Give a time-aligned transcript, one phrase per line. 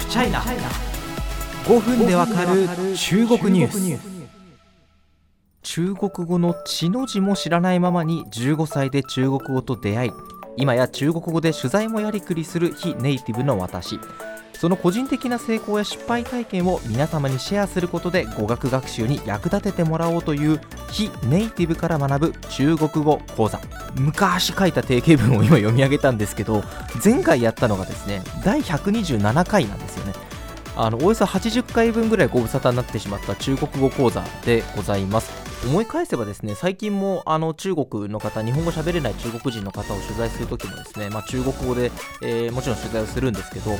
[0.00, 2.66] フチャイナ5分でわかる
[2.96, 4.20] 中国ニュース。
[5.62, 10.10] 中国語の血の字も知らないままに15歳で中国語と出会い
[10.56, 14.00] 今や中国語で取材もやりくりする非ネイティブの私。
[14.54, 20.60] その個人的な成功や失敗体験を皆様にシェアすることで語学学習に役立ててもらおうという
[20.90, 23.60] 非ネイティブから学ぶ中国語講座。
[23.94, 26.62] 昔書いた定型文を今読み上げたんですけど
[27.04, 30.12] 前回やったのがですね第127回なんですよね。
[30.76, 35.50] あのおよそ80回分ぐらいご無沙汰になってしまった中国語講座でございます。
[35.66, 43.76] 思い返せばですね最近もあの中国の方日本語喋れない中国人の方を取材するときもですね、まあ、中国語で、えー、もちろん取材をするんですけど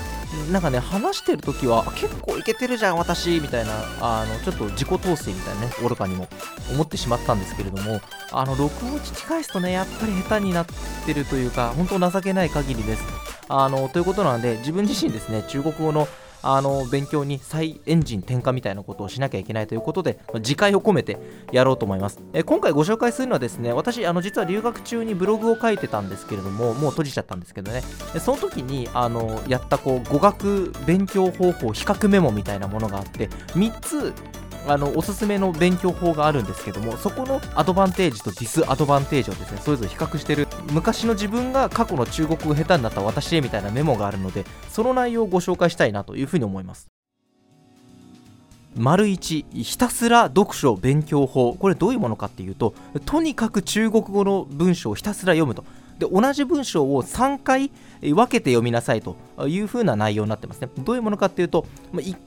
[0.53, 6.29] なんかね話してるときは結構いけてるじゃん私みたいなあのちょっと自己陶酔みたいなね愚かにも
[6.71, 8.01] 思ってしまったんですけれども
[8.31, 10.67] あの録音を聞き返すとねやっぱり下手になっ
[11.07, 13.03] てるというか本当情けない限りです。
[13.49, 16.07] あのということなので自分自身ですね中国語の
[16.43, 21.19] あの勉強に再エンジン転換みたいなことをしなきゃいけないということで次回を込めて
[21.53, 22.21] やろうと思います。
[22.33, 27.83] え今回ご紹介するのはですね私あの実は留学中にブログを書いてたんですけれどももう閉じちゃったんですけどね。
[28.21, 34.15] その時にあのやったこう語学勉強方法比較メモみたいなものがあって3つ
[34.67, 40.47] あのおすすめの勉強法があるんですけどもそこのアドバンテージとディスアドバンテージをですねそれぞれ比較してる。
[40.73, 46.89] 昔の自分が過去の中国語下手になった私へみたいなメモがあるのでその内容をご紹介したいなというふうに思います。
[48.77, 51.55] 丸1ひたすら読書勉強法。
[51.55, 52.75] これどういうものかっていうと
[53.05, 55.65] とにかく中国語の文章をひたすら読むと。
[56.01, 57.71] で同じ文章を3回
[58.01, 60.69] 分けて読みなさいという風な内容になってますね。
[60.79, 61.67] どういうものかっていうと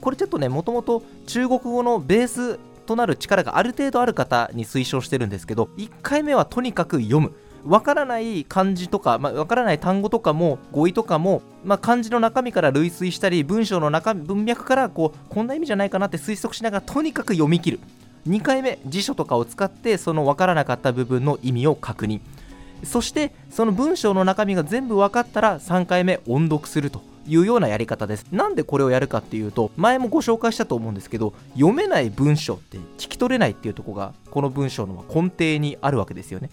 [0.00, 7.32] これちょっとねもともと中国語のベースとなる力がある程度ある方に推奨してるんですけど1回目はとにかく読む。
[7.66, 17.80] わからない漢字とか、まあ、わからない単語とかも語彙とかも、まあ、漢字の中身から類推したり文章の中文脈からこうこんな意味じゃないかなって推測しながらとにかく読み切る。
[18.28, 22.20] 2回目辞書とかを使ってそのわからなかった部分の意味を確認。
[22.84, 28.26] そしてその文章の中身が全部分かったら3回目音読するというようなやり方です。
[28.32, 36.50] なんでこれをやるかっていうと前もご紹介したと思うんですけど読めない文章って聞き取れないっていうとこがこの文章の根底にあるわけですよね。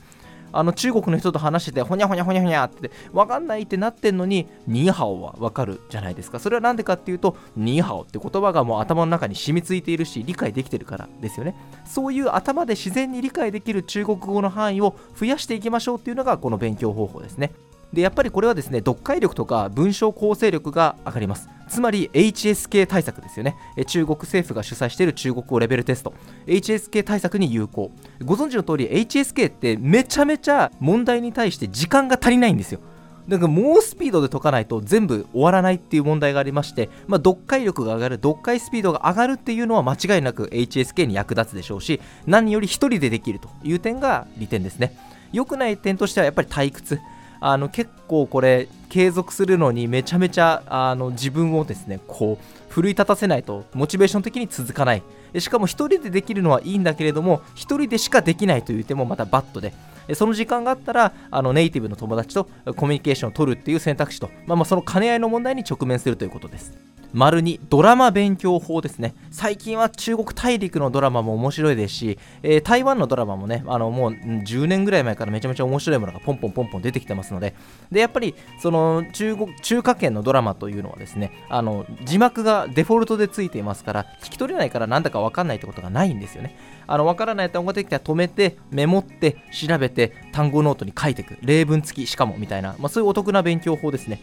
[0.52, 6.40] あの中国の人と話しててほにゃほにゃほにゃほにゃってわかんないってなってんのにニーハオはわかるじゃないですか。
[6.40, 11.56] それは何でかっていうとニーハオって言葉がもう頭の中に染みついているし理解できてるからですよね。
[11.86, 17.52] そういう頭で自然に理解できる中国語の範囲を増やしていきましょうっていうのがこの勉強方法ですね。
[17.94, 21.50] でやっぱりこれはですね読解力とか文章構成力が上がります。
[21.68, 23.56] つまり HSK 対策ですよね。
[23.88, 26.14] 中国政府が主催している中国語レベルテスト。
[26.46, 27.92] HSK 対策に有効。
[28.26, 32.82] ご存知の通り HSK ってめちゃめちゃ問題に対して時間が足りないんですよ。
[33.28, 44.98] だから猛スピードで解かないと全部終わらないっていう問題がありまして、まあ、読解力が上がる読解スピードが上がるっていうのは間違いなく HSK に役立つでしょうし何より1人でできるという点が利点ですね。
[45.32, 47.00] 良くない点としてはやっぱり退屈。
[47.42, 55.04] あの結構これ継続するのにめちゃめちゃあの自分をですねこう奮い立たせないとモチベーション的に続かない。
[55.38, 59.74] しかも1人でできるのはいいんだけれども1人でしかできないという手もまたバットで。
[60.14, 66.78] その時間があったらあのネイティブの友達とコミュニケーションを取るっていう選択肢と、まあ、まその兼ね合いの問題に直面するということです。
[67.14, 69.14] 丸にドラマ勉強法ですね。
[69.32, 77.54] 最近は中国大陸のドラマも面白いですし、えー、台湾のドラマもねあのもう10年ぐらい前からめちゃめちゃ面白いものがポンポンポンポン出てきてますので。
[77.92, 86.58] でやっぱりその中国中華圏のドラマというのはですねあの字幕がデフォルトでついていますから聞き取れないからなんだか分かんないってことがないんですよね。
[86.88, 91.38] あの分からない単語が出てきたら止めてメモって調べて単語ノートに書いていく。
[91.42, 94.22] 例文付きしかもみたいな、まあ、そういうお得な勉強法ですね。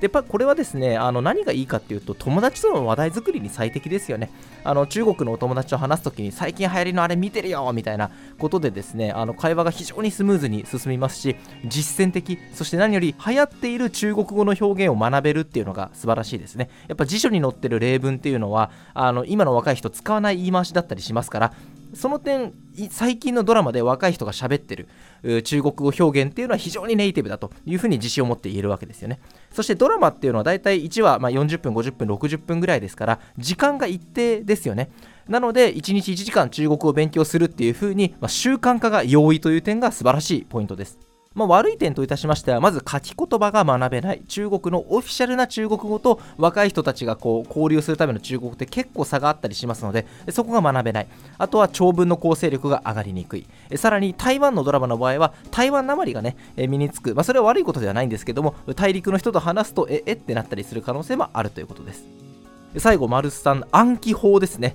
[0.00, 4.30] で、やっぱこれはですね、あの何がいいかっていうと、友達との話題作りに最適ですよね。
[4.64, 16.70] あの中国のお友達と話すときに、最近流行りのあれ見てるよみたいなことでですね、あの会話が非常にスムーズに進みますし、実践的、そして何より流行っている中国語の表現を学べるっていうのが素晴らしいですね。
[16.88, 21.52] やっぱ辞書に載ってる例文っていうのは、あの今の若い人使わない言い回しだったりしますから、
[21.94, 22.52] その点
[22.90, 24.88] 最近のドラマで若い人が喋ってる
[25.42, 29.20] 中国語表現っていうのは非常にネイティブだというふうに自信を持って言えるわけですよね。
[29.50, 34.90] そしてドラマっていうのはだいたい1話、まあ、40分50分60分ぐらいですから時間が一定ですよね。
[35.28, 41.09] なので1日1時間中国語を勉強するっていうふうに、まあ、習慣化が容易という点が素晴らしいポイントです。
[41.36, 51.06] まあ、悪い点といたしましては、まず書き言葉が学べない、中国のオフィシャルな中国語と若い人たちがこう交流するための中国語って結構差があったりしますので、そこが学べない。
[51.38, 53.46] あとは長文の構成力が上がりにくい。
[53.76, 57.14] さらに台湾のドラマの場合は、台湾なまりがね、身につく。
[57.14, 62.02] まあ、それは悪いことではないんですけども、大陸の人と話すと、え、えってなったりする可能性もあるということです。
[62.76, 64.74] 最後丸3暗記法ですね、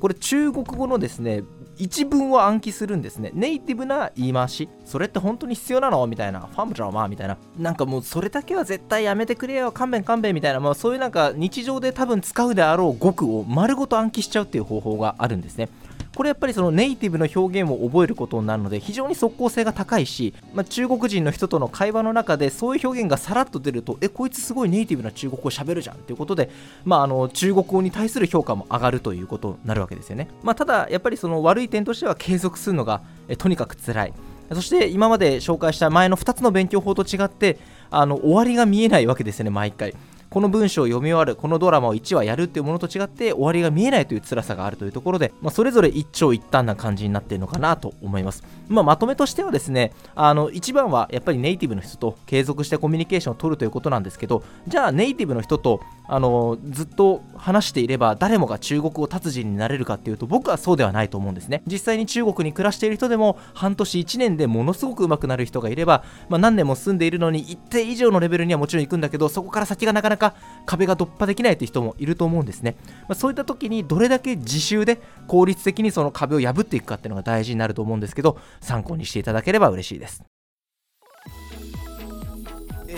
[0.00, 1.42] これ中国語のですね
[1.78, 3.30] 一文を暗記するんですね。
[3.34, 4.68] ネイティブな言い回し。
[4.84, 6.06] それって本当に必要なの？
[6.06, 6.40] みたいな。
[6.40, 7.38] ファムジャーまあみたいな。
[7.58, 9.72] なんかもうそれだけは絶対やめてくれよ。
[9.72, 15.68] 勘弁勘弁みたいな、まあ、そういうなんか日常で多分使うであろう語句を丸ごと暗記しちゃうっていう方法があるんですね。
[16.14, 26.50] これやっぱりそのネイティブの表現を覚えることになるので非常に即効性が高いし、まあ、中国人の人との会話の中でそういう表現がさらっと出るとえこいつすごいネイティブな中国語喋るじゃんということで、
[26.84, 34.12] まあ、あの中国語に対する評価も上がるということになるわけですよね、まあ、ただやっぱりその悪い点としては継続するのがえとにかく辛い。
[34.54, 37.58] そして今まで紹介した前の2つの勉強法と違って
[37.90, 39.94] あの終わりが見えないわけですよね毎回。
[40.32, 61.62] この文章を読み終わるこのドラマを1話やるっていうものと違って終わりが見えないという辛さがあるというところで、まあ、それぞれ一長一短な感じになっているのかなと思います、まあ、まとめとしてはですねあの一番はやっぱりネイティブの人と継続してコミュニケーションを取るということなんですけどじゃあネイティブの人とあのずっと話していれば誰もが中国語達人になれるかっていうと僕はそうではないと思うんですね。
[61.66, 70.34] 実際に中国に暮らしている人でも半年1年でものすごく上手くなる人がいれば、まあ、何年も住んでいるのに一定以上のレベルにはもちろん行くんだけどそこから先がなかなか
[70.66, 72.76] 壁が突破できないって人もいると思うんですね、
[73.08, 80.22] まあ、そういった時にどれだけ自習で効率的にその壁を破っていくかっていうのが大事になると思うんですけど参考にしていただければ嬉しいです。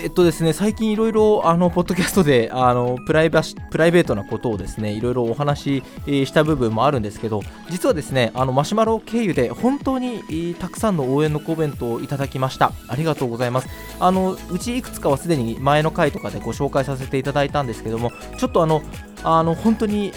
[0.05, 7.41] えっとですね、最近いろいろ、あの、ポッドキャストで、あの、プライバシプライベートなことをですね、いろいろお話しした部分もあるんですけど、
[7.71, 12.71] 実はですね、あの、マシュマロ経由で本当にたくさんの応援のコメントをいただきました。
[12.87, 13.67] ありがとうございます。
[13.99, 18.83] あの、うちいくつかはすでに前の回とかでご紹介させていただいたんですけども、ちょっとあの、
[19.27, 20.11] あの本当に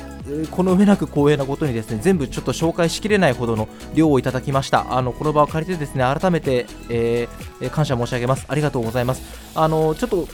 [0.50, 4.96] この上なく光栄なことにですね全部ちょっと紹介しきれないほどの量をいただきました。
[4.96, 8.44] あのこの場を借りてですね改めて、えー、感謝申し上げます。
[8.48, 9.22] ありがとうございます。
[9.54, 10.28] あのちょっと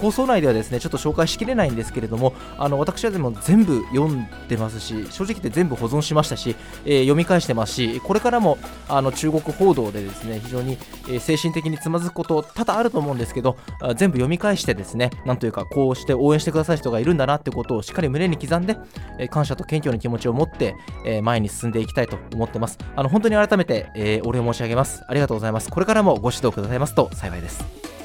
[0.00, 10.78] 放送内ではですねちょっと紹介しきれないんですけれどもあの私はでも全部読んでますし正直言って全部保存しましたし、えー、読み返してますしこれからもあの中国報道でですね非常に、
[11.08, 13.56] えー、精神的につまずくこと多々あると思うんですけど
[13.96, 18.76] 全部読み返してですねなんというかこうして応援してくださる人がいるんだなってことをしっかり胸に刻んで、
[19.18, 20.74] えー、感謝と謙虚な気持ちを持って、
[21.04, 22.78] え前に進んでいきたいと思ってます。
[22.96, 25.04] あの本当に改めて、えお礼申し上げます。
[25.08, 25.70] ありがとうございます。
[25.70, 27.97] これからもご指導くださいますと幸いです。